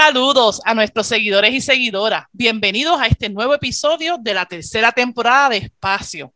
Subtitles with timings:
[0.00, 2.26] Saludos a nuestros seguidores y seguidoras.
[2.30, 6.32] Bienvenidos a este nuevo episodio de la tercera temporada de Espacio.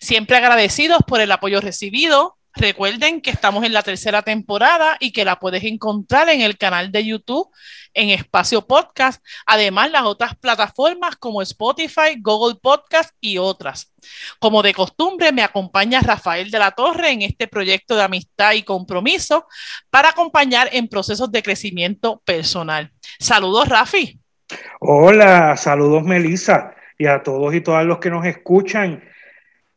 [0.00, 2.35] Siempre agradecidos por el apoyo recibido.
[2.56, 6.90] Recuerden que estamos en la tercera temporada y que la puedes encontrar en el canal
[6.90, 7.50] de YouTube
[7.92, 13.92] en Espacio Podcast, además las otras plataformas como Spotify, Google Podcast y otras.
[14.38, 18.62] Como de costumbre, me acompaña Rafael de la Torre en este proyecto de amistad y
[18.62, 19.46] compromiso
[19.90, 22.90] para acompañar en procesos de crecimiento personal.
[23.18, 24.18] Saludos, Rafi.
[24.80, 29.04] Hola, saludos, Melissa, y a todos y todas los que nos escuchan.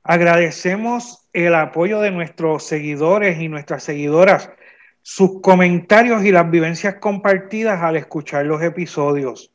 [0.01, 4.49] Agradecemos el apoyo de nuestros seguidores y nuestras seguidoras
[5.01, 9.51] sus comentarios y las vivencias compartidas al escuchar los episodios.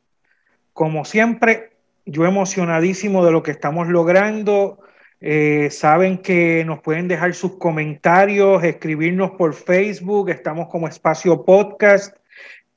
[0.73, 1.71] Como siempre,
[2.05, 4.79] yo emocionadísimo de lo que estamos logrando.
[5.21, 12.15] Eh, saben que nos pueden dejar sus comentarios, escribirnos por Facebook, estamos como Espacio Podcast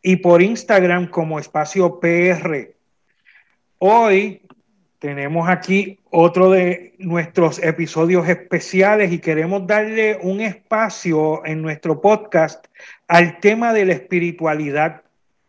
[0.00, 2.74] y por Instagram como Espacio PR.
[3.78, 4.42] Hoy
[4.98, 12.66] tenemos aquí otro de nuestros episodios especiales y queremos darle un espacio en nuestro podcast
[13.06, 15.02] al tema de la espiritualidad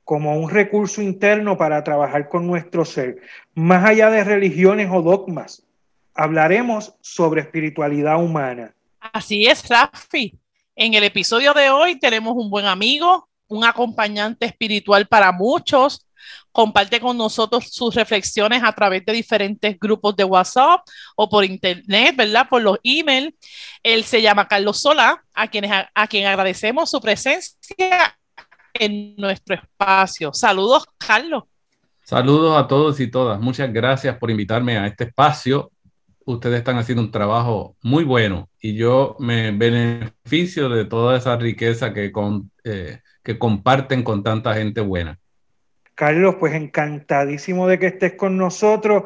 [0.04, 3.22] como un recurso interno para trabajar con nuestro ser,
[3.54, 5.64] más allá de religiones o dogmas.
[6.14, 8.74] Hablaremos sobre espiritualidad humana.
[9.00, 10.38] Así es, Rafi.
[10.76, 16.06] En el episodio de hoy tenemos un buen amigo, un acompañante espiritual para muchos,
[16.52, 20.82] comparte con nosotros sus reflexiones a través de diferentes grupos de WhatsApp
[21.16, 22.48] o por internet, ¿verdad?
[22.50, 23.34] Por los emails.
[23.84, 28.18] Él se llama Carlos Solá, a, quienes, a, quien agradecemos su presencia
[28.74, 30.34] en nuestro espacio.
[30.34, 31.44] Saludos, Carlos.
[32.04, 33.40] Saludos a todos y todas.
[33.40, 35.72] Muchas gracias por invitarme a este espacio.
[36.26, 41.94] Ustedes están haciendo un trabajo muy bueno y yo me beneficio de toda esa riqueza
[41.94, 42.12] que,
[42.64, 45.19] eh, que comparten con tanta gente buena.
[46.00, 49.04] Carlos, pues encantadísimo de que estés con nosotros,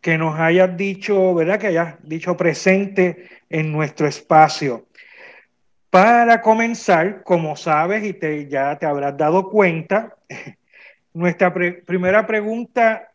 [0.00, 1.58] que nos hayas dicho, ¿verdad?
[1.58, 4.86] Que hayas dicho presente en nuestro espacio.
[5.90, 10.14] Para comenzar, como sabes y te, ya te habrás dado cuenta,
[11.14, 13.08] nuestra primera pregunta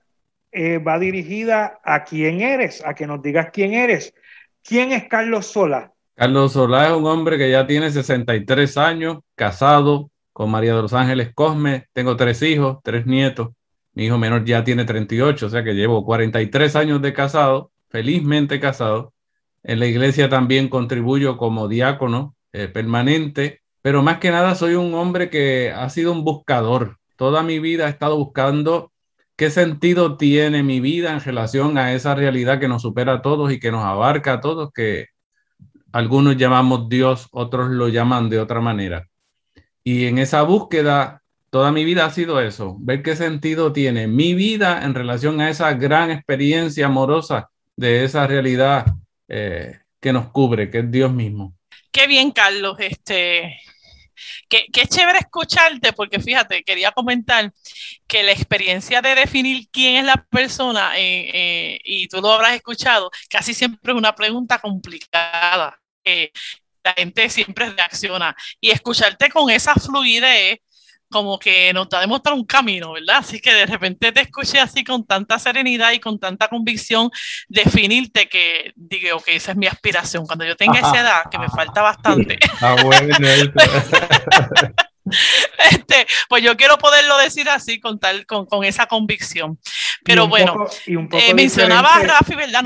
[0.52, 4.14] eh, va dirigida a quién eres, a que nos digas quién eres.
[4.62, 5.94] ¿Quién es Carlos Sola?
[6.16, 10.94] Carlos Sola es un hombre que ya tiene 63 años, casado, con María de los
[10.94, 11.88] Ángeles Cosme.
[11.94, 13.50] Tengo tres hijos, tres nietos.
[13.94, 18.59] Mi hijo menor ya tiene 38, o sea que llevo 43 años de casado, felizmente
[18.59, 19.14] casado.
[19.64, 24.94] En la iglesia también contribuyo como diácono eh, permanente, pero más que nada soy un
[24.94, 26.97] hombre que ha sido un buscador.
[27.18, 28.91] Toda mi vida he estado buscando
[29.36, 33.52] qué sentido tiene mi vida en relación a esa realidad que nos supera a todos
[33.52, 35.08] y que nos abarca a todos, que
[35.91, 39.10] algunos llamamos Dios, otros lo llaman de otra manera.
[39.84, 44.34] Y en esa búsqueda, toda mi vida ha sido eso, ver qué sentido tiene mi
[44.34, 48.86] vida en relación a esa gran experiencia amorosa de esa realidad
[49.28, 51.56] eh, que nos cubre, que es Dios mismo.
[51.91, 52.78] Qué bien, Carlos.
[52.80, 53.58] Este,
[54.47, 57.52] Qué, qué, chévere escucharte, porque fíjate, quería comentar
[58.08, 62.53] que la experiencia de definir quién es la persona, eh, eh, y tú lo habrás
[62.53, 65.80] escuchado, casi siempre es una pregunta complicada
[66.84, 68.36] la gente siempre reacciona.
[68.59, 70.59] Y escucharte con esa fluidez,
[71.09, 73.18] como que nos da a demostrar un camino, ¿verdad?
[73.18, 77.12] Así que de repente te escuché así con tanta serenidad y con tanta convicción,
[77.50, 80.25] definirte que digo, ok, esa es mi aspiración.
[80.25, 82.40] Cuando yo tenga esa edad, que me falta bastante.
[82.61, 83.17] Ah, bueno.
[85.72, 89.59] este, pues yo quiero poderlo decir así, con, tal, con, con esa convicción.
[90.03, 92.64] Pero bueno, eh, mencionaba a Rafi, ¿verdad?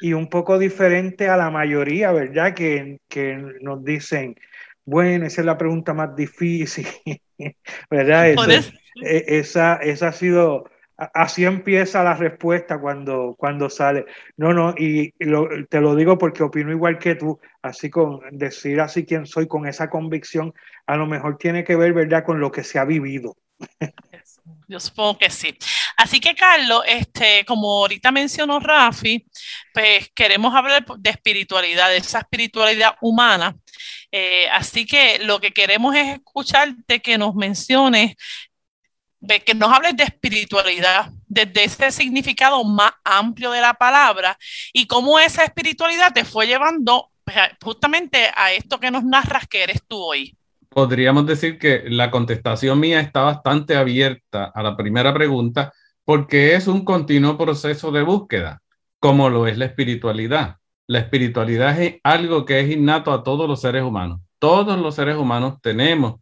[0.00, 2.54] y, un, poco diferente a la mayoría, ¿verdad?
[2.54, 4.36] Que, que nos dicen,
[4.84, 6.86] bueno, esa es la pregunta más difícil,
[7.90, 8.30] ¿verdad?
[8.30, 10.64] E, esa, esa ha sido,
[10.96, 14.06] así empieza la respuesta cuando, cuando sale.
[14.36, 19.04] No, no, y, te lo digo porque opino igual que tú, así con decir así
[19.04, 20.54] quién soy con esa convicción,
[20.86, 23.36] a lo mejor tiene que ver, ¿verdad?, con lo que se ha vivido.
[24.68, 25.56] Yo supongo que sí.
[25.96, 29.24] Así que, Carlos, este, como ahorita mencionó Rafi,
[29.72, 33.56] pues queremos hablar de espiritualidad, de esa espiritualidad humana.
[34.10, 38.16] Eh, así que lo que queremos es escucharte que nos menciones,
[39.22, 44.36] de que nos hables de espiritualidad, desde ese significado más amplio de la palabra
[44.72, 49.62] y cómo esa espiritualidad te fue llevando pues, justamente a esto que nos narras que
[49.62, 50.36] eres tú hoy.
[50.68, 55.72] Podríamos decir que la contestación mía está bastante abierta a la primera pregunta
[56.04, 58.60] porque es un continuo proceso de búsqueda,
[58.98, 60.56] como lo es la espiritualidad.
[60.88, 64.20] La espiritualidad es algo que es innato a todos los seres humanos.
[64.40, 66.16] Todos los seres humanos tenemos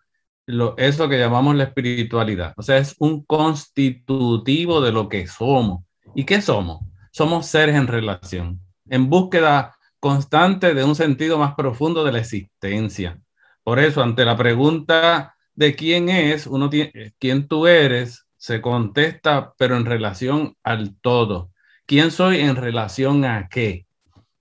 [0.50, 2.54] lo, eso que llamamos la espiritualidad.
[2.56, 5.84] O sea, es un constitutivo de lo que somos.
[6.14, 6.80] ¿Y qué somos?
[7.12, 13.20] Somos seres en relación, en búsqueda constante de un sentido más profundo de la existencia.
[13.62, 19.52] Por eso, ante la pregunta de quién es, uno tiene, quién tú eres, se contesta,
[19.58, 21.50] pero en relación al todo.
[21.86, 23.86] ¿Quién soy en relación a qué?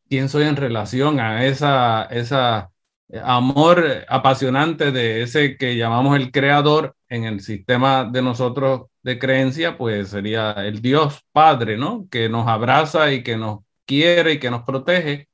[0.07, 2.78] ¿Quién soy en relación a esa, esa eh,
[3.23, 9.77] amor apasionante de ese que llamamos el creador en el sistema de nosotros de creencia,
[9.77, 12.07] pues sería el Dios Padre, ¿no?
[12.11, 15.27] Que nos abraza y que nos quiere y que nos protege.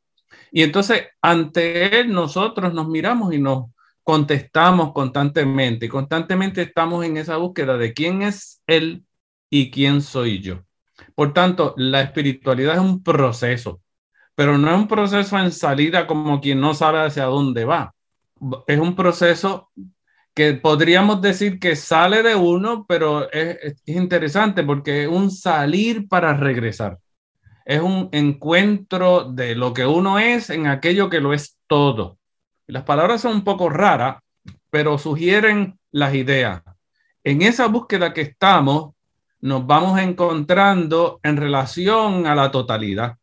[0.51, 3.65] Y entonces ante Él nosotros nos miramos y nos
[4.03, 9.03] contestamos constantemente y constantemente estamos en esa búsqueda de quién es Él
[9.49, 10.61] y quién soy yo.
[11.15, 13.81] Por tanto, la espiritualidad es un proceso,
[14.35, 17.93] pero no es un proceso en salida como quien no sabe hacia dónde va.
[18.67, 19.71] Es un proceso
[20.33, 26.07] que podríamos decir que sale de uno, pero es, es interesante porque es un salir
[26.09, 26.99] para regresar.
[27.63, 32.17] Es un encuentro de lo que uno es en aquello que lo es todo.
[32.67, 34.17] Las palabras son un poco raras,
[34.69, 36.61] pero sugieren las ideas.
[37.23, 38.93] En esa búsqueda que estamos,
[39.39, 43.17] nos vamos encontrando en relación a la totalidad.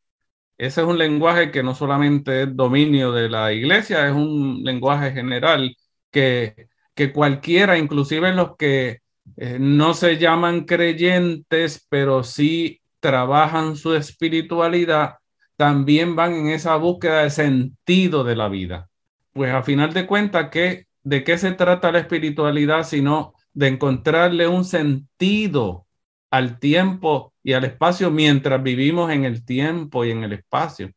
[0.63, 5.11] Ese es un lenguaje que no solamente es dominio de la iglesia, es un lenguaje
[5.11, 5.77] general
[6.13, 9.01] que, que cualquiera, inclusive los que
[9.39, 15.17] eh, no se llaman creyentes, pero sí trabajan su espiritualidad,
[15.57, 18.89] también van en esa búsqueda de sentido de la vida.
[19.33, 24.65] Pues a final de cuentas, ¿de qué se trata la espiritualidad sino de encontrarle un
[24.65, 25.89] sentido
[26.33, 30.91] al tiempo y al espacio mientras vivimos en el tiempo y en el espacio?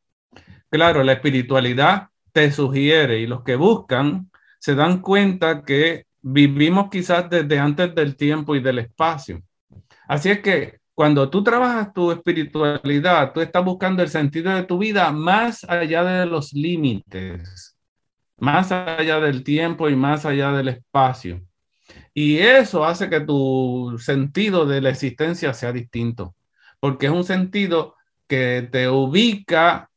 [0.70, 7.30] Claro, la espiritualidad te sugiere y los que buscan se dan cuenta que vivimos quizás
[7.30, 9.44] desde antes del tiempo y del espacio.
[10.08, 14.80] Así es que cuando tú trabajas tu espiritualidad, tú estás buscando el sentido de tu
[14.80, 17.76] vida más allá de los límites
[18.38, 21.42] más allá del tiempo y más allá del espacio.
[22.16, 26.34] Y eso hace que tu sentido de la existencia sea distinto,
[26.80, 27.96] porque es un sentido
[28.28, 29.92] que te ubica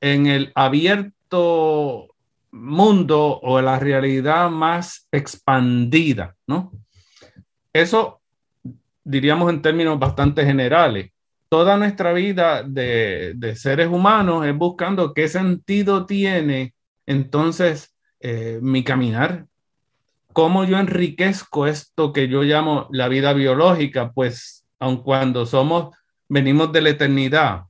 [0.00, 2.08] en el abierto
[2.50, 6.72] mundo o la realidad más expandida, ¿no?
[7.72, 8.22] Eso
[9.02, 11.10] diríamos en términos bastante generales.
[11.48, 16.72] Toda nuestra vida de, de seres humanos es buscando qué sentido tiene
[17.06, 19.46] entonces, eh, mi caminar,
[20.34, 24.12] ¿cómo yo enriquezco esto que yo llamo la vida biológica?
[24.12, 25.96] Pues, aun cuando somos,
[26.28, 27.62] venimos de la eternidad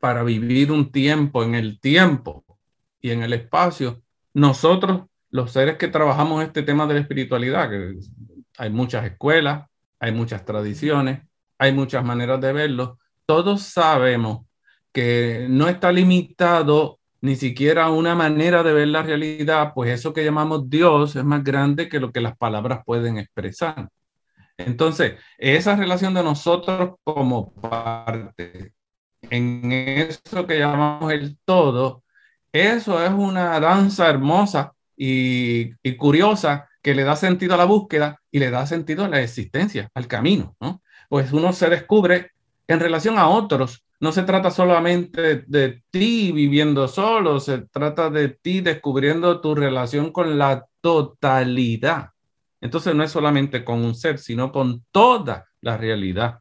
[0.00, 2.44] para vivir un tiempo en el tiempo
[3.00, 4.00] y en el espacio,
[4.32, 7.98] nosotros, los seres que trabajamos este tema de la espiritualidad, que
[8.56, 9.68] hay muchas escuelas,
[9.98, 11.20] hay muchas tradiciones,
[11.58, 14.46] hay muchas maneras de verlo, todos sabemos
[14.92, 20.24] que no está limitado ni siquiera una manera de ver la realidad, pues eso que
[20.24, 23.88] llamamos Dios es más grande que lo que las palabras pueden expresar.
[24.56, 28.72] Entonces, esa relación de nosotros como parte,
[29.22, 32.04] en eso que llamamos el todo,
[32.52, 38.38] eso es una danza hermosa y, curiosa que le da sentido a la búsqueda y
[38.38, 40.82] le da sentido a la existencia, al camino, ¿no?
[41.08, 42.32] Pues uno se descubre
[42.66, 48.28] en relación a otros no se trata solamente de ti viviendo solo, se trata de
[48.28, 52.10] ti descubriendo tu relación con la totalidad.
[52.60, 56.40] Entonces no es solamente con un ser, sino con toda la realidad.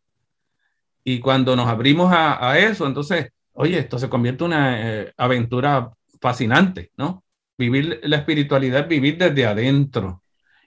[1.04, 5.92] Y cuando nos abrimos a, eso, entonces, oye, esto se convierte en una eh, aventura
[6.20, 7.24] fascinante, ¿no?
[7.58, 10.22] Vivir la espiritualidad, vivir desde adentro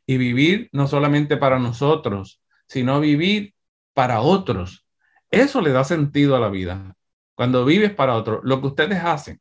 [0.06, 3.54] y vivir no solamente para nosotros, sino vivir
[3.94, 4.86] para otros
[5.30, 6.94] eso le da sentido a la vida.
[7.34, 9.40] Cuando vives para otro, lo que ustedes hacen,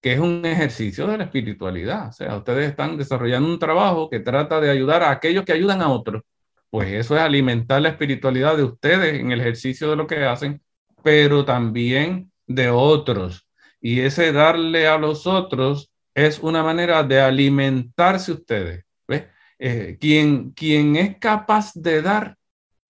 [0.00, 4.20] que es un ejercicio de la espiritualidad, o sea, ustedes están desarrollando un trabajo que
[4.20, 6.22] trata de ayudar a aquellos que ayudan a otros.
[6.70, 10.62] Pues eso es alimentar la espiritualidad de ustedes en el ejercicio de lo que hacen,
[11.02, 13.46] pero también de otros.
[13.80, 18.84] Y ese darle a los otros es una manera de alimentarse ustedes.
[19.06, 19.26] ¿ves?
[19.58, 22.36] Eh, quien, quien es capaz de dar,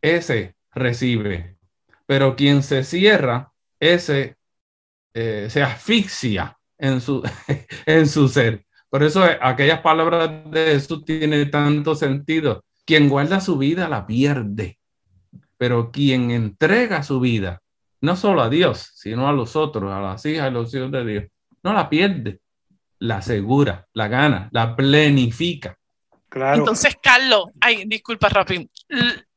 [0.03, 1.54] ese recibe.
[2.07, 4.37] Pero quien se cierra, ese
[5.15, 7.23] eh, se asfixia en su,
[7.87, 8.67] en su ser.
[8.91, 12.65] Por eso eh, aquellas palabras de Jesús tienen tanto sentido.
[12.85, 14.79] Quien guarda su vida la pierde,
[15.57, 17.63] pero quien entrega su vida,
[18.01, 21.05] no solo a Dios, sino a los otros, a las hijas y los hijos de
[21.05, 21.25] Dios,
[21.63, 22.41] no la pierde,
[22.99, 25.79] la asegura, la gana, la plenifica.
[26.29, 26.59] Claro.
[26.59, 28.69] Entonces, Carlos, ay, disculpa, Rafi,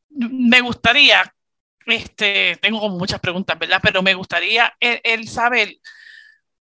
[0.10, 1.24] me gustaría,
[1.88, 3.80] este, tengo como muchas preguntas, ¿verdad?
[3.82, 5.76] Pero me gustaría el saber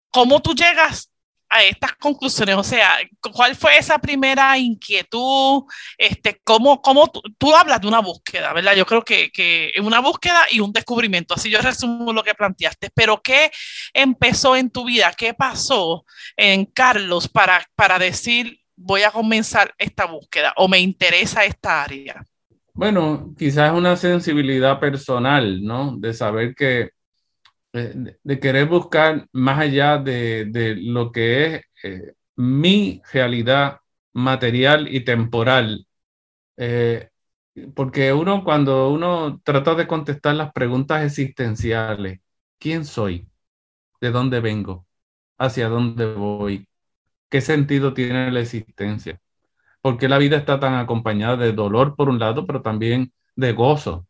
[0.10, 1.12] cómo tú llegas
[1.50, 2.56] a estas conclusiones?
[2.56, 2.98] O sea,
[3.34, 5.64] ¿cuál fue esa primera inquietud?
[5.98, 8.76] Este, ¿cómo, cómo tú, hablas de una búsqueda, verdad?
[8.76, 12.90] Yo creo que, que una búsqueda y un descubrimiento, así yo resumo lo que planteaste,
[12.94, 13.52] pero ¿qué
[13.94, 15.12] empezó en tu vida?
[15.18, 16.06] ¿Qué pasó
[16.38, 22.24] en Carlos para, para decir, voy a comenzar esta búsqueda o me interesa esta área?
[22.80, 25.98] Bueno, quizás una sensibilidad personal, ¿no?
[25.98, 26.92] De saber que
[27.74, 33.80] de, querer buscar más allá de, lo que es eh, mi realidad
[34.14, 35.88] material y temporal.
[36.58, 37.10] Eh,
[37.76, 42.22] porque uno, cuando uno trata de contestar las preguntas existenciales,
[42.60, 43.28] ¿quién soy?
[44.02, 44.88] ¿De dónde vengo?
[45.38, 46.68] ¿Hacia dónde voy?
[47.30, 49.20] ¿Qué sentido tiene la existencia?
[49.82, 54.08] Porque la vida está tan acompañada de dolor por un lado, pero también de gozo?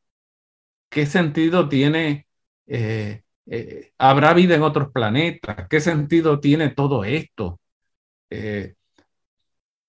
[0.89, 2.27] ¿Qué sentido tiene
[2.67, 5.67] eh, eh, ¿Habrá vida en otros planetas?
[5.69, 7.59] ¿Qué sentido tiene todo esto?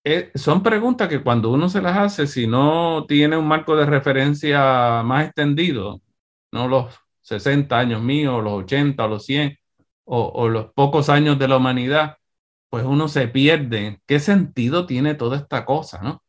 [0.02, 3.86] Eh, son preguntas que cuando uno se las hace, si no tiene un marco de
[3.86, 6.00] referencia más extendido,
[6.52, 9.58] no los 60 años míos, los 80 o los 100
[10.04, 12.16] o, los pocos años de la humanidad,
[12.70, 14.00] pues uno se pierde.
[14.06, 16.00] ¿Qué sentido tiene toda esta cosa?
[16.02, 16.22] ¿no?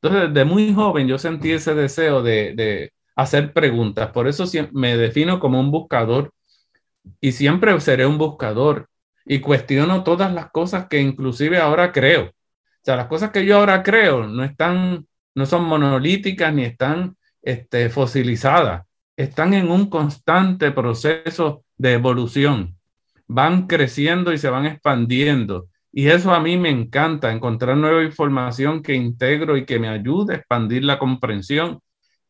[0.00, 4.10] Entonces, desde muy joven yo sentí ese deseo de, hacer preguntas.
[4.12, 6.32] Por eso me defino como un buscador
[7.20, 8.88] y siempre seré un buscador
[9.26, 12.26] y cuestiono todas las cosas que inclusive ahora creo.
[12.26, 17.16] O sea, las cosas que yo ahora creo no están, no son monolíticas ni están
[17.42, 18.86] este, fosilizadas,
[19.16, 22.76] están en un constante proceso de evolución.
[23.26, 25.68] Van creciendo y se van expandiendo.
[25.92, 30.34] Y eso a mí me encanta, encontrar nueva información que integro y que me ayude
[30.34, 31.80] a expandir la comprensión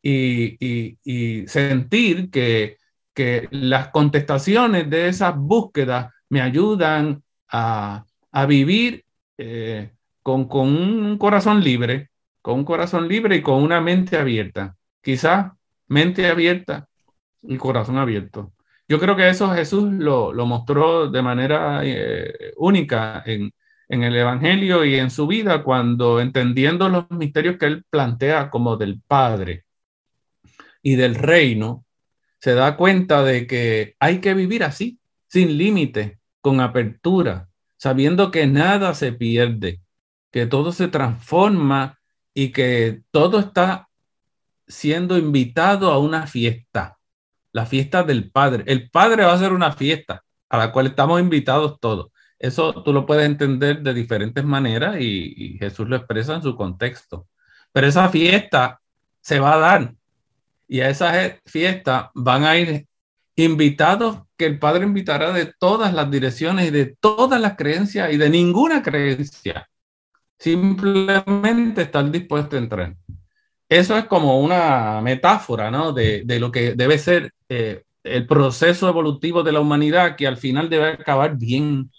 [0.02, 0.56] y,
[1.04, 2.78] y, sentir que
[3.18, 8.04] que las contestaciones de esas búsquedas me ayudan a,
[8.46, 9.04] vivir
[9.36, 9.90] eh,
[10.22, 12.10] con, con, un corazón libre,
[12.40, 14.76] con un corazón libre y con una mente abierta.
[15.02, 15.50] Quizás
[15.88, 16.86] mente abierta
[17.42, 18.52] y corazón abierto.
[18.88, 23.52] Yo creo que eso Jesús lo, lo mostró de manera eh, única en,
[23.88, 28.76] en el Evangelio y en su vida cuando entendiendo los misterios que él plantea como
[28.76, 29.64] del Padre
[30.82, 31.84] y del reino,
[32.40, 38.46] se da cuenta de que hay que vivir así, sin límite, con apertura, sabiendo que
[38.46, 39.80] nada se pierde,
[40.30, 41.98] que todo se transforma
[42.32, 43.88] y que todo está
[44.66, 46.97] siendo invitado a una fiesta,
[47.58, 48.62] la fiesta del Padre.
[48.66, 52.12] El Padre va a hacer una fiesta a la cual estamos invitados todos.
[52.38, 56.54] Eso tú lo puedes entender de diferentes maneras y, y Jesús lo expresa en su
[56.54, 57.26] contexto.
[57.72, 58.80] Pero esa fiesta
[59.20, 59.94] se va a dar
[60.68, 61.12] y a esa
[61.46, 62.86] fiesta van a ir
[63.34, 68.18] invitados que el Padre invitará de todas las direcciones y de todas las creencias y
[68.18, 69.68] de ninguna creencia.
[70.38, 72.96] Simplemente estar dispuesto a entrar.
[73.68, 75.92] Eso es como una metáfora ¿no?
[75.92, 80.70] de, lo que debe ser eh, el proceso evolutivo de la humanidad que al final
[80.70, 81.90] debe acabar bien.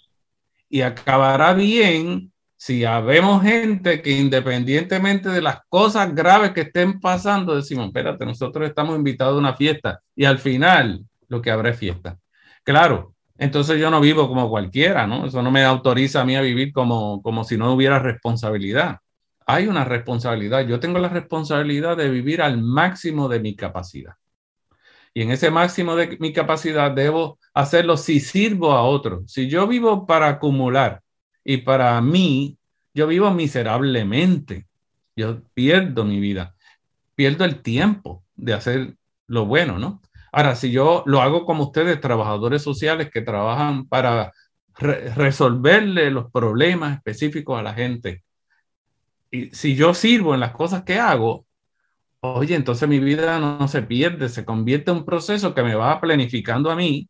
[0.68, 7.56] Y acabará bien si habemos gente que independientemente de las cosas graves que estén pasando,
[7.56, 11.78] decimos, espérate, nosotros estamos invitados a una fiesta y al final lo que habrá es
[11.78, 12.18] fiesta.
[12.64, 15.26] Claro, entonces yo no vivo como cualquiera, ¿no?
[15.26, 18.98] Eso no me autoriza a mí a vivir como, como si no hubiera responsabilidad.
[19.52, 20.66] Hay una responsabilidad.
[20.66, 24.14] Yo tengo la responsabilidad de vivir al máximo de mi capacidad.
[25.12, 29.30] Y en ese máximo de mi capacidad debo hacerlo si sirvo a otros.
[29.32, 31.02] Si yo vivo para acumular,
[31.44, 32.58] y para mí,
[32.94, 34.66] yo vivo miserablemente.
[35.16, 36.54] Yo pierdo mi vida,
[37.14, 38.94] pierdo el tiempo de hacer
[39.26, 40.00] lo bueno, ¿no?
[40.32, 44.32] Ahora, si yo lo hago como ustedes, trabajadores sociales que trabajan para
[44.74, 48.22] resolverle los problemas específicos a la gente,
[49.30, 51.46] y si yo sirvo en las cosas que hago,
[52.20, 56.00] oye, entonces mi vida no, se pierde, se convierte en un proceso que me va
[56.00, 57.08] planificando a mí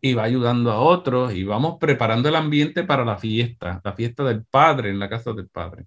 [0.00, 4.24] y va ayudando a otros y vamos preparando el ambiente para la fiesta, la fiesta
[4.24, 5.86] del Padre en la casa del Padre.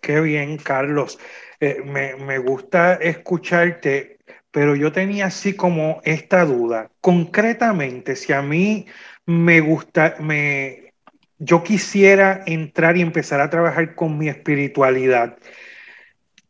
[0.00, 1.18] Qué bien, Carlos.
[1.60, 4.18] Eh, me, me gusta escucharte,
[4.50, 6.90] pero yo tenía así como esta duda.
[7.00, 8.86] Concretamente, si a mí
[9.26, 10.81] me gusta, me,
[11.44, 15.36] yo quisiera entrar y empezar a trabajar con mi espiritualidad,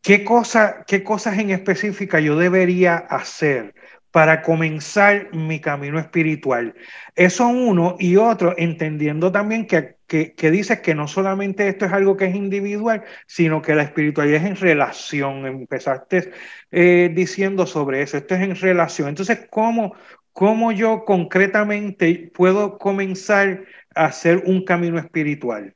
[0.02, 3.74] ¿qué, cosa, qué cosas en específica yo debería hacer?
[4.12, 6.74] para comenzar mi camino espiritual.
[7.16, 12.16] Eso uno y otro, entendiendo también que, que, dices que no solamente esto es algo
[12.16, 15.46] que es individual, sino que la espiritualidad es en relación.
[15.46, 16.30] Empezaste
[16.70, 19.08] eh, diciendo sobre eso, esto es en relación.
[19.08, 19.94] Entonces, ¿cómo,
[20.34, 25.74] ¿cómo yo concretamente puedo comenzar hacer un camino espiritual?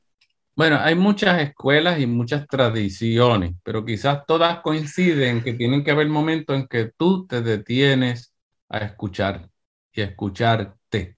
[0.54, 6.08] Bueno, hay muchas escuelas y muchas tradiciones, pero quizás todas coinciden que tienen que haber
[6.08, 8.34] momentos en que tú te detienes
[8.68, 9.50] a escuchar
[9.92, 11.16] y a escucharte,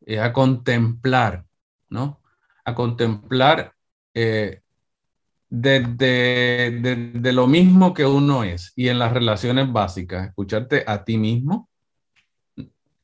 [0.00, 1.44] y a contemplar,
[1.88, 2.20] ¿no?
[2.64, 3.74] A contemplar
[4.14, 4.62] eh,
[5.50, 11.18] desde de, lo mismo que uno es y en las relaciones básicas, escucharte a ti
[11.18, 11.69] mismo,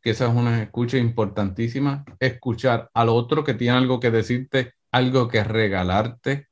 [0.06, 5.26] que esa es una escucha importantísima, escuchar al otro que tiene algo que decirte algo
[5.26, 6.46] que regalarte.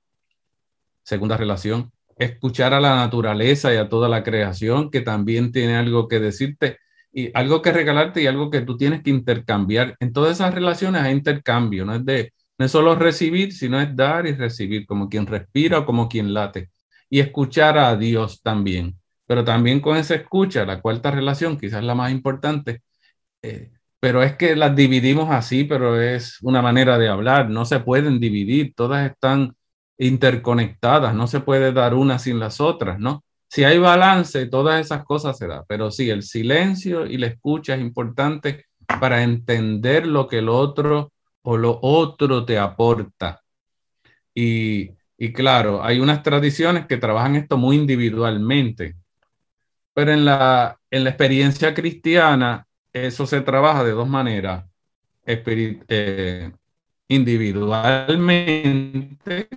[1.04, 6.08] Segunda relación, escuchar a la naturaleza y a toda la creación que también tiene algo
[6.08, 6.78] que decirte
[7.12, 9.94] y algo que regalarte y algo que tú tienes que intercambiar.
[10.00, 13.94] En todas esas relaciones hay intercambio, no es de no es solo recibir, sino es
[13.94, 16.70] dar y recibir, como quien respira o como quien late.
[17.08, 18.96] Y escuchar a Dios también.
[19.26, 22.82] Pero también con esa escucha, la cuarta relación, quizás la más importante,
[23.44, 23.70] eh,
[24.00, 28.20] pero es que las dividimos así, pero es una manera de hablar, no se pueden
[28.20, 29.54] dividir, todas están
[29.98, 33.24] interconectadas, no se puede dar una sin las otras, ¿no?
[33.48, 37.74] Si hay balance, todas esas cosas se dan, pero sí, el silencio y la escucha
[37.74, 38.66] es importante
[39.00, 43.42] para entender lo que el otro o lo otro te aporta.
[44.34, 48.96] Y, y claro, hay unas tradiciones que trabajan esto muy individualmente,
[49.92, 54.64] pero en la, en la experiencia cristiana eso se trabaja de dos maneras.
[55.26, 56.52] Eh,
[57.08, 59.48] individualmente,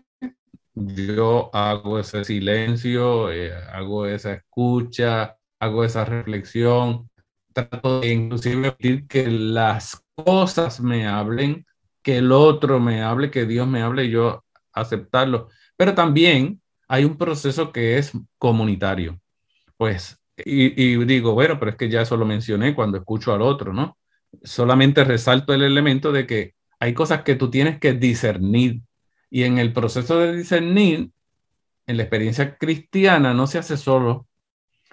[0.73, 7.10] yo hago ese silencio, eh, hago esa escucha, hago esa reflexión,
[7.54, 11.65] trato de inclusive pedir que las cosas me hablen,
[12.02, 15.50] que el otro me hable, que Dios me hable y yo aceptarlo.
[15.76, 19.19] Pero también hay un proceso que es comunitario.
[19.78, 23.73] Pues y, digo, bueno, pero es que ya eso lo mencioné cuando escucho al otro,
[23.73, 23.97] ¿no?
[24.43, 28.82] Solamente resalto el elemento de que hay cosas que tú tienes que discernir.
[29.30, 31.10] Y en el proceso de discernir,
[31.88, 34.28] en la experiencia cristiana, no se hace solo,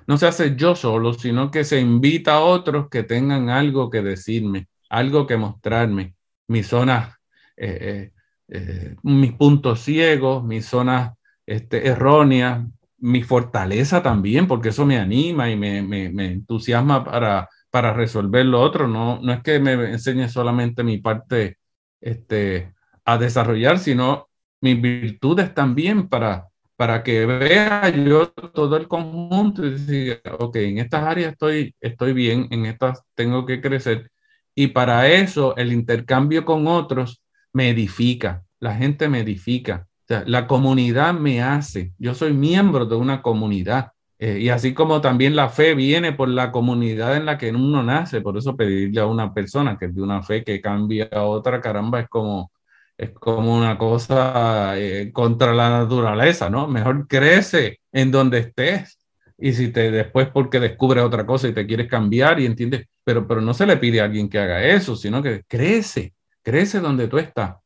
[0.06, 4.02] no se hace yo solo, sino que se invita a otros que tengan algo que
[4.02, 6.14] decirme, algo que mostrarme,
[6.48, 7.16] mis zonas,
[7.56, 8.12] eh, eh,
[8.48, 11.12] eh, mis puntos ciegos, mis zonas
[11.46, 12.66] este, erróneas,
[13.04, 18.62] mi fortaleza también, porque eso me anima y me, me, entusiasma para, para resolver lo
[18.62, 18.88] otro.
[18.88, 21.58] No, no es que me enseñe solamente mi parte
[22.00, 22.72] este,
[23.04, 24.28] a desarrollar, sino
[24.62, 30.78] mis virtudes también para, para que vea yo todo el conjunto y decir, ok, en
[30.78, 34.10] estas áreas estoy, estoy bien, en estas tengo que crecer.
[34.54, 41.14] Y para eso el intercambio con otros me edifica, la gente me edifica la comunidad
[41.14, 43.92] me hace, yo soy miembro de una comunidad.
[44.18, 47.82] Eh, y así como también la fe viene por la comunidad en la que uno
[47.82, 51.22] nace, por eso pedirle a una persona que es de una fe que cambie a
[51.24, 52.52] otra, caramba, es como,
[52.96, 56.68] es como una cosa eh, contra la naturaleza, ¿no?
[56.68, 58.98] Mejor crece en donde estés.
[59.36, 63.26] Y si te después porque descubre otra cosa y te quieres cambiar y entiendes, pero,
[63.26, 67.08] pero no se le pide a alguien que haga eso, sino que crece, crece donde
[67.08, 67.56] tú estás.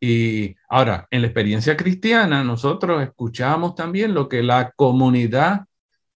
[0.00, 5.66] Y ahora, en la experiencia cristiana, nosotros escuchamos también lo que la comunidad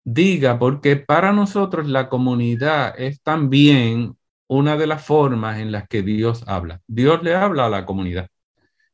[0.03, 4.16] diga, porque para nosotros la comunidad es también
[4.47, 6.81] una de las formas en las que Dios habla.
[6.87, 8.29] Dios le habla a la comunidad.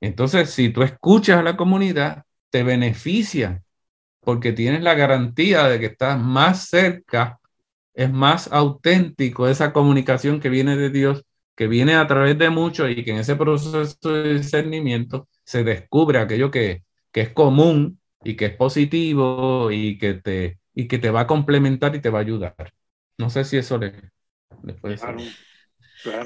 [0.00, 3.62] Entonces, si tú escuchas a la comunidad, te beneficia
[4.20, 7.38] porque tienes la garantía de que estás más cerca,
[7.94, 11.24] es más auténtico esa comunicación que viene de Dios
[11.60, 16.18] que viene a través de muchos y que en ese proceso de discernimiento se descubre
[16.18, 21.10] aquello que, que es común y que es positivo y que, te, y que te
[21.10, 22.72] va a complementar y te va a ayudar.
[23.18, 23.92] No sé si eso le,
[24.80, 24.96] puede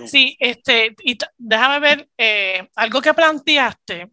[0.06, 4.12] Sí, este, y déjame ver eh, algo que planteaste.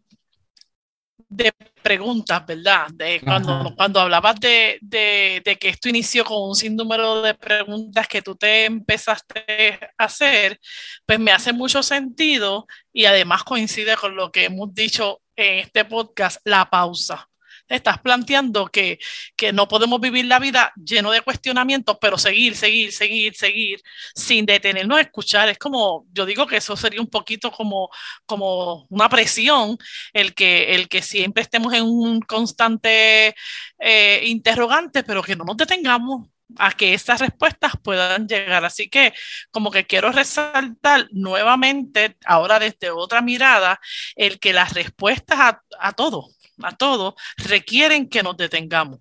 [1.29, 2.87] de preguntas, ¿verdad?
[2.93, 8.07] De cuando, cuando hablabas de, de, de, que esto inició con un sinnúmero de preguntas
[8.07, 10.59] que tú te empezaste a hacer,
[11.05, 15.85] pues me hace mucho sentido y además coincide con lo que hemos dicho en este
[15.85, 17.30] podcast, la pausa
[17.75, 18.99] estás planteando que,
[19.35, 23.81] que no podemos vivir la vida lleno de cuestionamientos, pero seguir, seguir, seguir, seguir,
[24.15, 25.49] sin detenernos a escuchar.
[25.49, 27.89] Es como, yo digo que eso sería un poquito como,
[28.25, 29.77] como una presión,
[30.13, 33.35] el que, el que siempre estemos en un constante
[33.79, 38.65] eh, interrogante, pero que no nos detengamos a que estas respuestas puedan llegar.
[38.65, 39.13] Así que
[39.51, 43.79] como que quiero resaltar nuevamente, ahora desde otra mirada,
[44.15, 46.29] el que las respuestas a, a todo,
[46.65, 48.99] a todo, requieren que nos detengamos,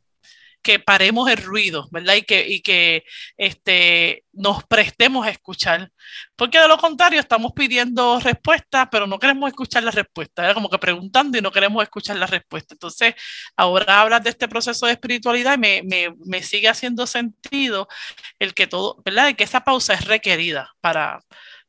[0.63, 2.15] que paremos el ruido, ¿verdad?
[2.15, 3.05] Y que, y que
[3.37, 5.91] este, nos prestemos a escuchar,
[6.37, 10.79] porque de lo contrario estamos pidiendo respuestas, pero no queremos escuchar la respuesta, como que
[10.79, 12.75] preguntando y no queremos escuchar la respuesta.
[12.75, 13.15] Entonces,
[13.57, 17.89] ahora hablas de este proceso de espiritualidad y me, me, me sigue haciendo sentido
[18.39, 19.29] el que todo, ¿verdad?
[19.29, 21.21] El que esa pausa es requerida para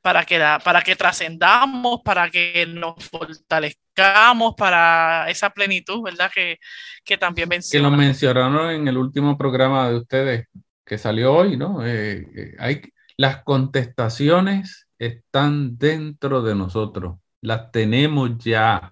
[0.01, 6.31] para que, para que trascendamos, para que nos fortalezcamos para esa plenitud, ¿verdad?
[6.33, 6.59] Que,
[7.03, 7.91] que también mencionaron.
[7.91, 10.47] Que lo mencionaron en el último programa de ustedes
[10.85, 11.85] que salió hoy, ¿no?
[11.85, 12.81] Eh, eh, hay,
[13.17, 18.91] las contestaciones están dentro de nosotros, las tenemos ya,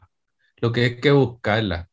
[0.57, 1.87] lo que hay que buscarlas,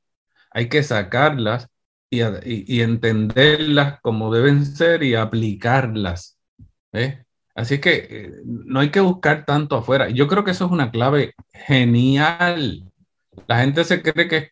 [0.51, 1.69] hay que sacarlas
[2.11, 6.39] y, y, y entenderlas como deben ser y aplicarlas.
[6.93, 7.26] ¿eh?
[7.57, 10.11] Así que eh, no hay que buscar tanto afuera.
[10.11, 12.85] Yo creo que eso es una clave genial.
[13.47, 14.51] La gente se cree que,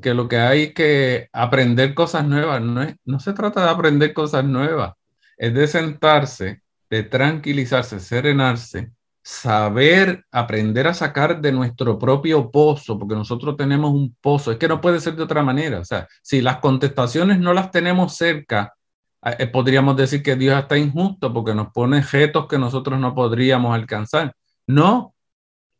[0.00, 2.62] que lo que hay es que aprender cosas nuevas.
[2.62, 4.94] No, es, no se trata de aprender cosas nuevas.
[5.36, 8.90] Es de sentarse, de tranquilizarse, serenarse,
[9.22, 14.50] saber aprender a sacar de nuestro propio pozo, porque nosotros tenemos un pozo.
[14.50, 15.80] Es que no puede ser de otra manera.
[15.80, 18.72] O sea, si las contestaciones no las tenemos cerca,
[19.52, 24.34] podríamos decir que Dios está injusto porque nos pone retos que nosotros no podríamos alcanzar.
[24.66, 25.14] No,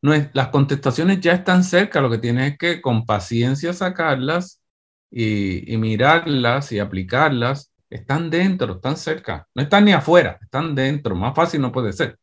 [0.03, 4.63] no es, las contestaciones ya están cerca, lo que tienes es que con paciencia sacarlas
[5.11, 7.73] y, y mirarlas y aplicarlas.
[7.89, 12.17] Están dentro, están cerca, no están ni afuera, están dentro, más fácil no puede ser.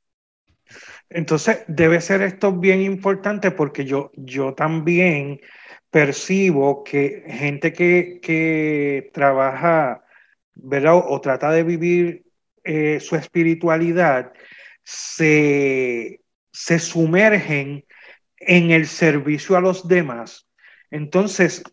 [1.09, 5.39] Entonces, debe ser esto bien importante porque yo, yo también
[5.89, 10.03] percibo que gente que, que trabaja
[10.63, 10.95] ¿verdad?
[10.95, 12.23] O, trata de vivir
[12.63, 14.33] eh, su espiritualidad,
[14.83, 17.85] se, se sumergen
[18.39, 20.47] en el servicio a los demás.
[20.91, 21.63] Entonces,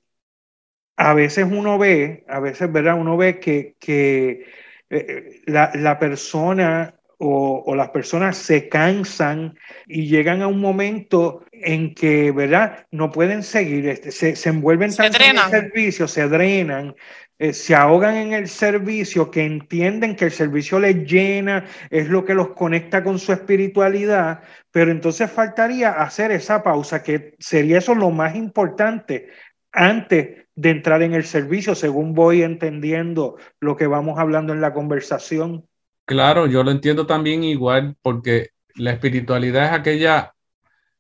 [0.97, 2.99] a veces uno ve, a veces, ¿verdad?
[2.99, 4.47] Uno ve que, que
[4.90, 11.44] eh, la, la, persona o, o, las personas se cansan y llegan a un momento
[11.53, 12.87] en que, ¿verdad?
[12.90, 16.94] No pueden seguir, este, se, se envuelven tanto en el servicio, se drenan,
[17.38, 22.25] eh, se ahogan en el servicio, que entienden que el servicio les llena, es lo
[22.25, 27.94] que los conecta con su espiritualidad, pero entonces faltaría hacer esa pausa, que sería eso
[27.94, 29.29] lo más importante
[29.73, 34.73] antes de entrar en el servicio, según voy entendiendo lo que vamos hablando en la
[34.73, 35.66] conversación.
[36.05, 40.35] Claro, yo lo entiendo también igual, porque la espiritualidad es aquella,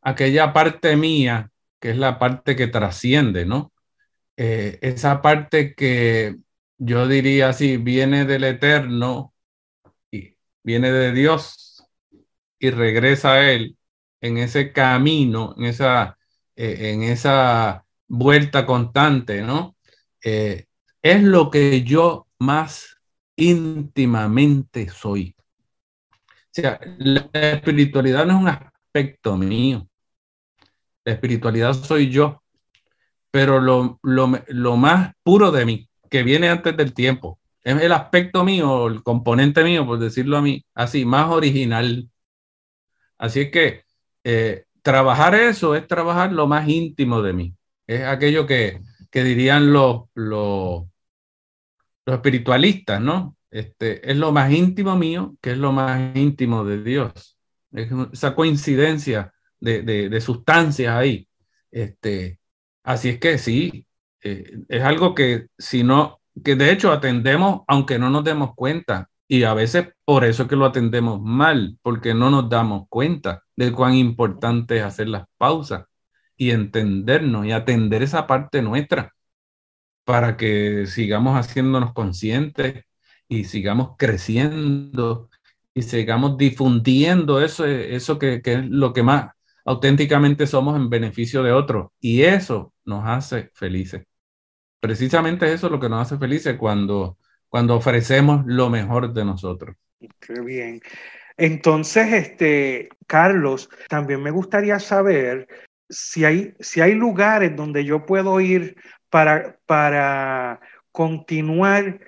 [0.02, 3.72] aquella parte mía, que es la parte que trasciende, ¿no?
[4.36, 6.36] Eh, esa parte que
[6.78, 9.32] yo diría así, viene del eterno,
[10.10, 11.84] y viene de Dios
[12.58, 13.76] y regresa a Él
[14.20, 16.18] en ese camino, en esa,
[16.56, 19.76] eh, en esa vuelta constante, ¿no?
[20.22, 20.66] Eh,
[21.02, 22.96] es lo que yo más
[23.36, 25.36] íntimamente soy.
[26.30, 29.88] O sea, la espiritualidad no es un aspecto mío.
[31.04, 32.43] La espiritualidad soy yo
[33.34, 37.90] pero lo, lo, lo, más puro de mí, que viene antes del tiempo, es el
[37.90, 42.08] aspecto mío, el componente mío, por decirlo a mí, así, más original.
[43.18, 43.82] Así es que
[44.22, 47.56] eh, trabajar eso es trabajar lo más íntimo de mí.
[47.88, 50.84] Es aquello que, que dirían los, los,
[52.06, 53.36] los espiritualistas, ¿no?
[53.50, 57.36] Este, es lo más íntimo mío, que es lo más íntimo de Dios.
[57.72, 61.28] Es esa coincidencia de, de, de sustancias ahí.
[61.72, 62.38] Este,
[62.84, 63.86] Así es que sí,
[64.22, 69.10] eh, es algo que si no, que de hecho atendemos aunque no nos demos cuenta.
[69.26, 73.42] Y a veces por eso es que lo atendemos mal, porque no nos damos cuenta
[73.56, 75.84] de cuán importante es hacer las pausas
[76.36, 79.14] y entendernos y atender esa parte nuestra
[80.04, 82.84] para que sigamos haciéndonos conscientes
[83.28, 85.30] y sigamos creciendo
[85.74, 89.33] y sigamos difundiendo eso, eso que, que es lo que más
[89.64, 91.88] auténticamente somos en beneficio de otros.
[92.00, 94.04] Y eso nos hace felices.
[94.80, 99.76] Precisamente eso es lo que nos hace felices cuando, cuando ofrecemos lo mejor de nosotros.
[100.20, 100.80] Qué bien.
[101.36, 105.48] Entonces, este, Carlos, también me gustaría saber
[105.88, 108.76] si hay, si hay lugares donde yo puedo ir
[109.10, 110.60] para, para
[110.92, 112.00] continuar,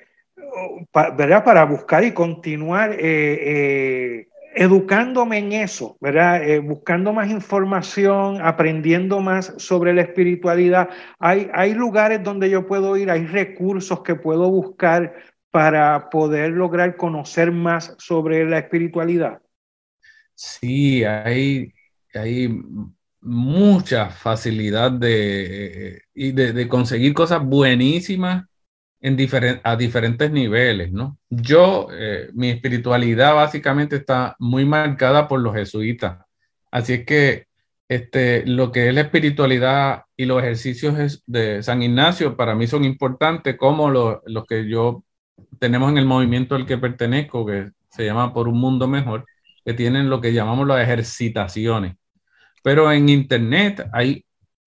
[0.92, 1.44] ¿verdad?
[1.44, 6.42] Para buscar y continuar eh, eh, educándome en eso, ¿verdad?
[6.42, 10.88] Eh, buscando más información, aprendiendo más sobre la espiritualidad.
[11.18, 15.14] Hay, hay lugares donde yo puedo ir, hay recursos que puedo buscar
[15.50, 19.42] para poder lograr conocer más sobre la espiritualidad.
[20.34, 21.72] Sí, hay,
[22.14, 22.48] hay
[23.20, 28.46] mucha facilidad de, de conseguir cosas buenísimas
[29.06, 31.16] en a diferentes niveles, ¿no?
[31.30, 36.18] Yo, eh, mi espiritualidad básicamente está muy marcada por los jesuitas.
[36.72, 37.46] Así es que
[37.88, 42.84] este, lo que es la espiritualidad y los ejercicios de San Ignacio para mí son
[42.84, 45.04] importantes, como los que yo
[45.60, 49.24] tenemos en el movimiento al que pertenezco, que se llama Por un Mundo Mejor,
[49.64, 51.94] que tienen lo que llamamos las ejercitaciones.
[52.64, 54.25] Pero en Internet hay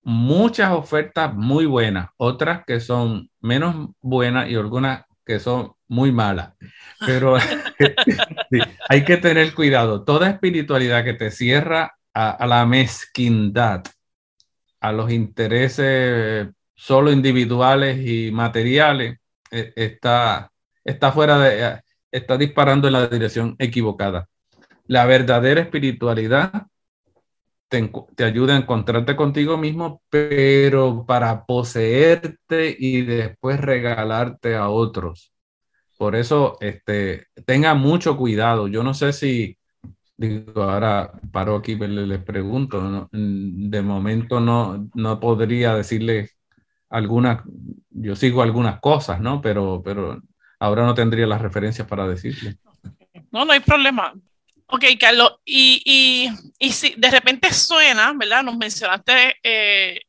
[0.09, 6.53] muchas ofertas muy buenas, otras que son menos buenas y algunas que son muy malas.
[7.05, 7.37] Pero
[8.89, 10.03] hay que tener cuidado.
[10.03, 13.83] Toda espiritualidad que te cierra a, la mezquindad,
[14.79, 19.19] a los intereses solo individuales y materiales,
[19.51, 20.51] e, está,
[20.83, 24.27] está fuera de, está disparando en la dirección equivocada.
[24.87, 26.65] La verdadera espiritualidad
[27.69, 35.31] te, ayuda a encontrarte contigo mismo, pero para poseerte y después regalarte a otros.
[35.97, 38.67] Por eso, este, tenga mucho cuidado.
[38.67, 39.57] Yo no sé si,
[40.17, 46.31] digo, ahora paro aquí, les pregunto, de momento no, no podría decirle
[46.89, 47.43] algunas,
[47.91, 49.41] yo sigo algunas cosas, ¿no?
[49.41, 50.21] Pero, pero
[50.59, 52.57] ahora no tendría las referencias para decirle.
[53.31, 54.13] No, no hay problema.
[54.71, 56.29] Ok, Carlos, y,
[56.71, 58.43] si de repente suena, ¿verdad?
[58.43, 60.01] Nos mencionaste eh,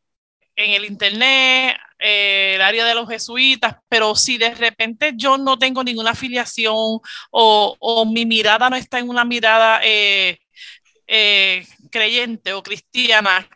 [0.55, 5.59] en el Internet, eh, el área de los jesuitas, pero si de repente yo no
[5.59, 10.39] tengo ninguna afiliación o, mi mirada no está en una mirada eh,
[11.91, 13.49] creyente o cristiana,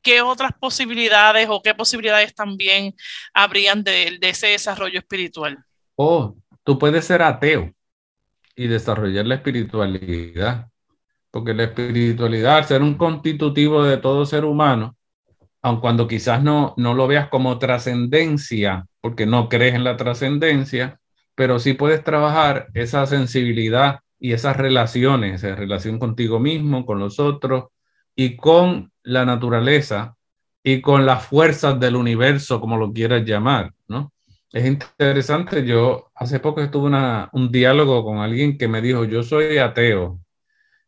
[0.00, 2.94] ¿qué otras posibilidades o qué posibilidades también
[3.34, 5.58] habrían de, de ese desarrollo espiritual?
[5.96, 7.75] Oh, tú puedes ser ateo
[8.56, 10.68] y desarrollar la espiritualidad.
[11.30, 14.96] Porque la espiritualidad, ser un constitutivo de todo ser humano,
[15.62, 20.98] aun cuando quizás no, no lo veas como trascendencia, porque no crees en la trascendencia,
[21.34, 27.20] pero sí puedes trabajar esa sensibilidad y esas relaciones, esa relación contigo mismo, con los
[27.20, 27.66] otros
[28.14, 30.16] y con la naturaleza
[30.62, 33.72] y con las fuerzas del universo, como lo quieras llamar.
[34.52, 39.22] Es interesante, yo hace poco estuve una, un diálogo con alguien que me dijo, yo
[39.22, 40.20] soy ateo,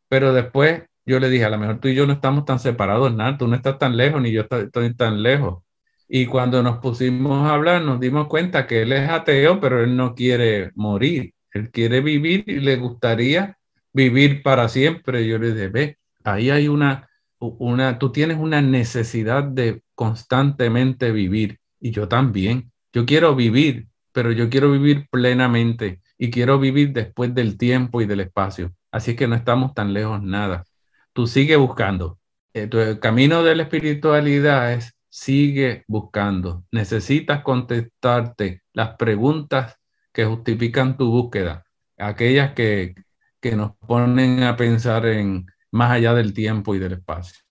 [0.09, 3.15] pero después yo le dije, a lo mejor tú y yo no estamos tan separados,
[3.15, 5.63] nada, tú no estás tan lejos, ni yo estoy tan lejos.
[6.09, 9.97] Y cuando nos pusimos a hablar, nos dimos cuenta que él es ateo, pero él
[9.97, 13.59] no quiere morir, él quiere vivir y le gustaría
[13.93, 15.27] vivir para siempre.
[15.27, 17.09] Yo le dije, ve, ahí hay una,
[17.41, 22.73] una, tú tienes una necesidad de constantemente vivir y yo también.
[22.93, 28.07] Yo quiero vivir, pero yo quiero vivir plenamente y quiero vivir después del tiempo y
[28.07, 28.73] del espacio.
[28.91, 30.65] Así que no estamos tan lejos nada.
[31.13, 32.19] Tú sigue buscando.
[32.55, 36.65] Eh, el camino de la espiritualidad es sigue buscando.
[36.73, 39.77] Necesitas contestarte las preguntas
[40.13, 41.65] que justifican tu búsqueda,
[41.99, 42.95] aquellas que,
[43.41, 47.48] que nos ponen a pensar en más allá del tiempo y del espacio.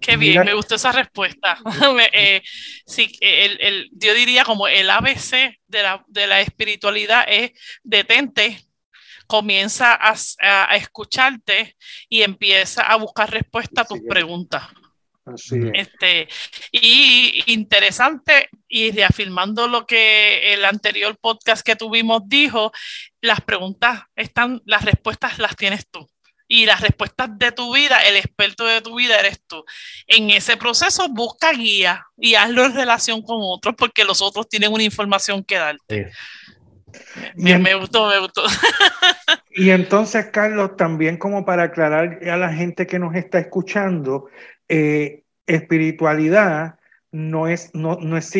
[0.00, 1.58] Qué bien, me gustó esa respuesta.
[2.12, 2.42] eh,
[2.86, 8.60] sí, el, el, yo diría como el ABC de la, de la espiritualidad es detente,
[9.26, 11.76] comienza a, a, escucharte
[12.08, 14.64] y empieza a buscar respuesta a tus preguntas.
[15.24, 16.28] Así Este,
[16.70, 22.70] y interesante, y reafirmando lo que el anterior podcast que tuvimos dijo,
[23.20, 26.08] las preguntas están, las respuestas las tienes tú
[26.48, 29.64] y las respuestas de tu vida, el experto de tu vida eres tú.
[30.06, 34.72] En ese proceso busca guía y hazlo en relación con otros porque los otros tienen
[34.72, 36.10] una información que darte.
[37.34, 38.42] Me, gustó, me gustó.
[39.58, 44.28] Y entonces, Carlos, también como para aclarar a la gente que nos está escuchando,
[44.68, 46.78] eh, espiritualidad
[47.10, 48.34] no, es, no, no, es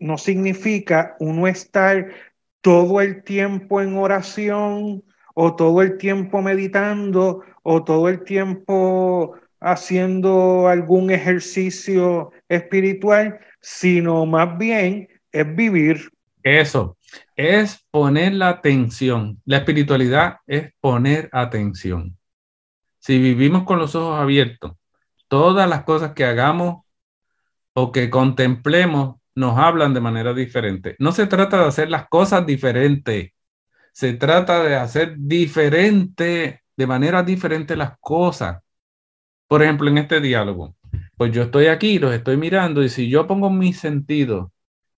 [0.00, 2.12] no significa uno estar
[2.60, 5.02] todo el tiempo en oración
[5.40, 14.58] o todo el tiempo meditando o todo el tiempo haciendo algún ejercicio espiritual, sino más
[14.58, 16.10] bien es vivir.
[16.42, 16.96] Eso,
[17.36, 19.40] es poner la atención.
[19.44, 22.18] La espiritualidad es poner atención.
[22.98, 24.72] Si vivimos con los ojos abiertos,
[25.28, 26.82] todas las cosas que hagamos
[27.74, 30.96] o que contemplemos nos hablan de manera diferente.
[30.98, 33.30] No se trata de hacer las cosas diferentes,
[33.98, 38.62] se trata de hacer diferente, de manera diferente las cosas.
[39.48, 40.76] Por ejemplo, en este diálogo,
[41.16, 44.50] pues yo estoy aquí, los estoy mirando y si yo pongo mis sentidos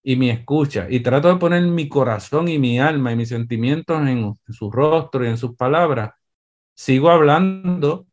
[0.02, 4.06] y mi escucha y trato de poner mi corazón y mi alma y mis sentimientos
[4.06, 6.10] en, su rostro y en sus palabras,
[6.74, 8.06] sigo hablando,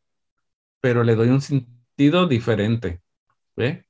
[0.80, 3.02] pero le doy un sentido diferente.
[3.56, 3.84] ¿Ves?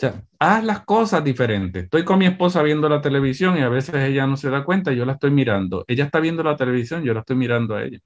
[0.00, 1.84] Sea, haz las cosas diferentes.
[1.84, 4.92] Estoy con mi esposa viendo la televisión y a veces ella no se da cuenta,
[4.92, 5.84] yo la estoy mirando.
[5.86, 7.98] Ella está viendo la televisión, yo la estoy mirando a ella.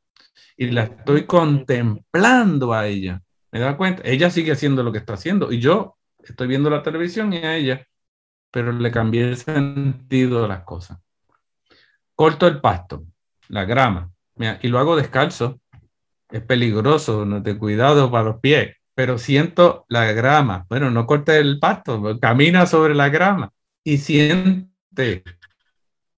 [0.57, 3.22] Y la estoy contemplando a ella.
[3.52, 4.02] ¿Me da cuenta?
[4.04, 7.54] Ella sigue haciendo lo que está haciendo y yo estoy viendo la televisión y a
[7.54, 7.87] ella,
[8.50, 10.98] pero le cambié el sentido a las cosas.
[12.16, 13.04] Corto el pasto,
[13.50, 14.11] la grama,
[14.62, 15.61] y lo hago descalzo.
[16.28, 20.66] Es peligroso, no te cuidado para los pies pero siento la grama.
[20.68, 23.52] Bueno, no corte el pasto, camina sobre la grama
[23.83, 25.22] y siente,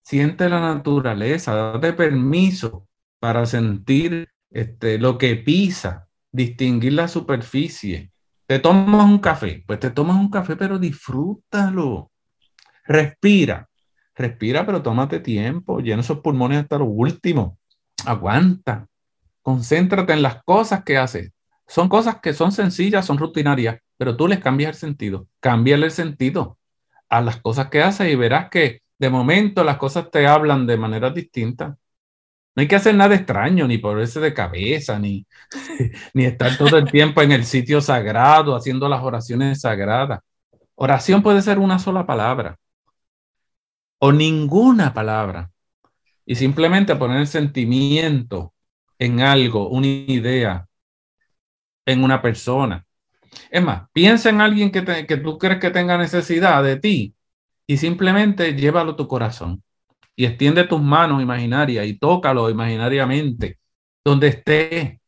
[0.03, 2.87] siente la naturaleza, date permiso
[3.19, 8.13] para sentir este, lo que pisa, distinguir la superficie.
[8.47, 12.13] Te tomas un café, pues te tomas un café, pero disfrútalo.
[12.85, 13.69] Respira,
[14.15, 17.59] respira, pero tómate tiempo, llena esos pulmones hasta lo último.
[18.05, 18.87] Aguanta,
[19.43, 21.33] concéntrate en las cosas que haces.
[21.67, 25.27] Son cosas que son sencillas, son rutinarias, pero tú les cambias el sentido.
[25.41, 26.59] Cámbiale el sentido
[27.09, 30.77] a las cosas que haces y verás que de momento las cosas te hablan de
[30.77, 31.77] manera distinta.
[32.55, 35.27] No hay que hacer nada extraño, ni ponerse de cabeza, ni,
[36.15, 40.21] ni estar todo el tiempo en el sitio sagrado haciendo las oraciones sagradas.
[40.75, 42.59] Oración puede ser una sola palabra
[43.99, 45.51] o ninguna palabra.
[46.25, 48.53] Y simplemente poner sentimiento
[48.99, 50.66] en algo, una idea,
[51.87, 52.85] en una persona.
[53.51, 57.15] Es más, piensa en alguien que, que tú crees que tenga necesidad de ti
[57.67, 59.63] y simplemente llévalo a tu corazón
[60.15, 63.59] y extiende tus manos imaginarias y tócalo imaginariamente
[64.05, 65.01] donde esté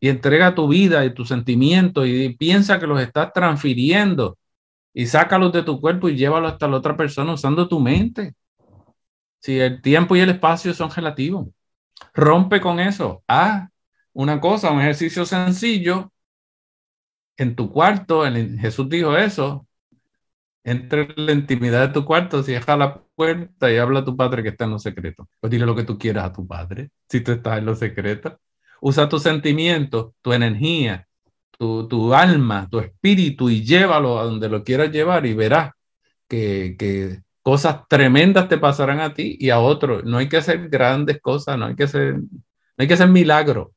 [0.00, 4.38] y entrega tu vida y tus sentimientos y piensa que los estás transfiriendo
[4.92, 8.34] y sácalos de tu cuerpo y llévalo hasta la otra persona usando tu mente.
[9.40, 11.48] Si el tiempo y el espacio son relativos,
[12.14, 13.22] rompe con eso.
[13.28, 13.68] Ah,
[14.16, 16.10] una cosa, un ejercicio sencillo
[17.36, 18.24] en tu cuarto.
[18.58, 19.66] Jesús dijo eso.
[20.64, 24.42] Entre en la intimidad de tu cuarto, cierra la puerta y habla a tu padre
[24.42, 25.28] que está en lo secreto.
[25.40, 28.40] Pues dile lo que tú quieras a tu padre, si tú estás en lo secreto.
[28.80, 31.06] Usa tus sentimientos, tu energía,
[31.58, 35.72] tu, tu alma, tu espíritu y llévalo a donde lo quieras llevar y verás
[36.28, 40.04] que, que cosas tremendas te pasarán a ti y a otros.
[40.04, 42.16] No hay que hacer grandes cosas, no hay que hacer
[42.76, 43.72] hay que hacer milagro.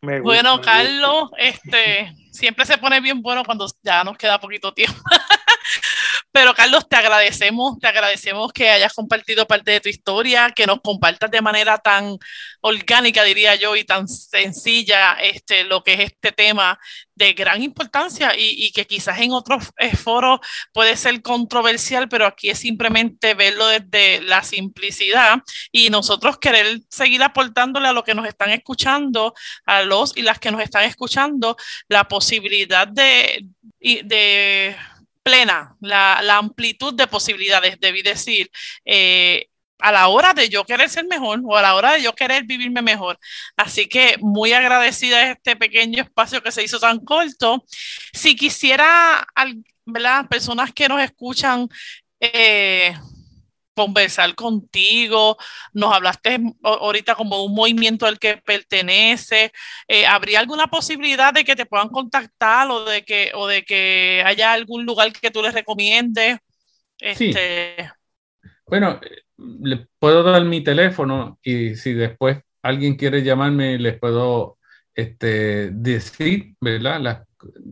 [0.00, 5.00] bueno, Carlos, este, siempre se pone bien bueno cuando ya nos queda poquito tiempo.
[6.30, 10.80] Pero Carlos, te agradecemos, te agradecemos que hayas compartido parte de tu historia, que nos
[10.80, 12.18] compartas de manera tan
[12.60, 16.78] orgánica, diría yo, y tan sencilla este, lo que es este tema
[17.14, 19.70] de gran importancia y, y que quizás en otros
[20.02, 20.40] foros
[20.72, 25.38] puede ser controversial, pero aquí es simplemente verlo desde la simplicidad
[25.70, 29.34] y nosotros querer seguir aportándole a lo que nos están escuchando,
[29.66, 31.56] a los y las que nos están escuchando,
[31.88, 33.46] la posibilidad de,
[33.80, 34.76] de
[35.22, 38.50] plena, la, amplitud de posibilidades, debí decir,
[38.84, 42.14] eh, a la hora de yo querer ser mejor o a la hora de yo
[42.14, 43.18] querer vivirme mejor.
[43.56, 47.64] Así que muy agradecida de este pequeño espacio que se hizo tan corto.
[48.12, 49.26] Si quisiera,
[49.84, 50.28] ¿verdad?
[50.28, 51.68] Personas que nos escuchan,
[52.20, 52.94] eh,
[53.74, 55.36] conversar contigo,
[55.72, 59.52] nos hablaste ahorita como un movimiento al que pertenece,
[59.88, 64.22] eh, ¿habría alguna posibilidad de que te puedan contactar o de que, o de que
[64.24, 66.38] haya algún lugar que tú les recomiendes?
[66.98, 67.90] Este...
[68.66, 69.00] Bueno,
[69.36, 74.58] les puedo dar mi teléfono y si después alguien quiere llamarme, les puedo
[74.94, 77.00] este, decir, ¿verdad?
[77.00, 77.26] Las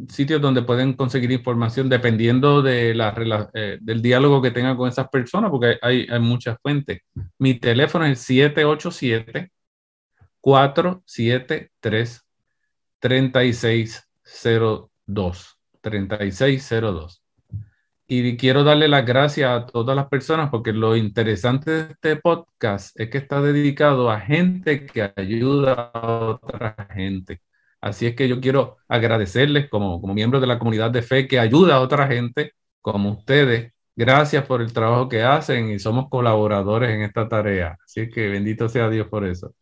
[0.08, 5.08] sitios donde pueden conseguir información dependiendo de la, eh, del diálogo que tengan con esas
[5.08, 7.00] personas, porque hay, hay muchas fuentes.
[7.38, 9.52] Mi teléfono es 787
[10.40, 12.26] 473
[12.98, 17.22] 3602 3602
[18.12, 22.98] y quiero darle las gracias a todas las personas porque lo interesante de este podcast
[22.98, 27.40] es que está dedicado a gente que ayuda a otra gente
[27.80, 31.38] Así es que yo quiero agradecerles como, como miembros de la comunidad de fe que
[31.38, 33.72] ayuda a otra gente como ustedes.
[33.96, 37.76] Gracias por el trabajo que hacen y somos colaboradores en esta tarea.
[37.84, 39.54] Así que bendito sea Dios por eso.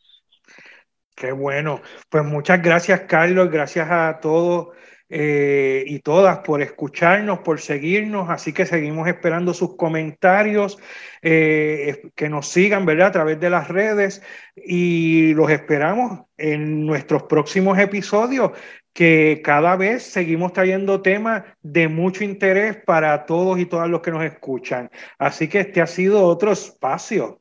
[1.14, 1.80] Qué bueno.
[2.08, 3.50] Pues muchas gracias, Carlos.
[3.50, 4.68] Gracias a todos
[5.10, 8.28] eh, y todas por escucharnos, por seguirnos.
[8.30, 10.78] Así que seguimos esperando sus comentarios,
[11.22, 13.08] eh, que nos sigan, ¿verdad?
[13.08, 14.22] A través de las redes
[14.56, 18.52] y los esperamos en nuestros próximos episodios
[18.92, 24.10] que cada vez seguimos trayendo temas de mucho interés para todos y todas los que
[24.10, 24.90] nos escuchan.
[25.18, 27.40] Así que este ha sido otro espacio.